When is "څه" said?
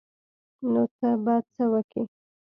1.53-1.63